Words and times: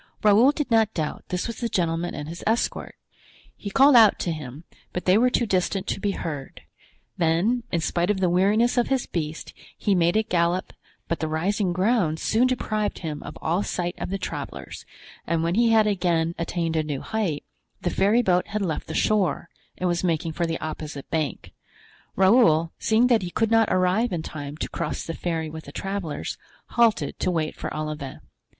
Raoul 0.23 0.51
did 0.51 0.71
not 0.71 0.95
doubt 0.95 1.25
this 1.27 1.45
was 1.45 1.57
the 1.59 1.69
gentleman 1.69 2.15
and 2.15 2.27
his 2.27 2.43
escort; 2.47 2.95
he 3.55 3.69
called 3.69 3.95
out 3.95 4.17
to 4.21 4.31
him, 4.31 4.63
but 4.93 5.05
they 5.05 5.15
were 5.15 5.29
too 5.29 5.45
distant 5.45 5.85
to 5.85 5.99
be 5.99 6.13
heard; 6.13 6.61
then, 7.17 7.61
in 7.71 7.81
spite 7.81 8.09
of 8.09 8.19
the 8.19 8.27
weariness 8.27 8.79
of 8.79 8.87
his 8.87 9.05
beast, 9.05 9.53
he 9.77 9.93
made 9.93 10.17
it 10.17 10.27
gallop 10.27 10.73
but 11.07 11.19
the 11.19 11.27
rising 11.27 11.71
ground 11.71 12.19
soon 12.19 12.47
deprived 12.47 12.97
him 13.05 13.21
of 13.21 13.37
all 13.43 13.61
sight 13.61 13.93
of 13.99 14.09
the 14.09 14.17
travelers, 14.17 14.87
and 15.27 15.43
when 15.43 15.53
he 15.53 15.69
had 15.69 15.85
again 15.85 16.33
attained 16.39 16.75
a 16.75 16.81
new 16.81 17.01
height, 17.01 17.43
the 17.83 17.91
ferryboat 17.91 18.47
had 18.47 18.63
left 18.63 18.87
the 18.87 18.95
shore 18.95 19.49
and 19.77 19.87
was 19.87 20.03
making 20.03 20.31
for 20.31 20.47
the 20.47 20.59
opposite 20.59 21.07
bank. 21.11 21.51
Raoul, 22.15 22.71
seeing 22.79 23.05
that 23.05 23.21
he 23.21 23.29
could 23.29 23.51
not 23.51 23.69
arrive 23.71 24.11
in 24.11 24.23
time 24.23 24.57
to 24.57 24.67
cross 24.69 25.03
the 25.05 25.13
ferry 25.13 25.51
with 25.51 25.65
the 25.65 25.71
travelers, 25.71 26.39
halted 26.69 27.19
to 27.19 27.29
wait 27.29 27.55
for 27.55 27.71
Olivain. 27.71 28.21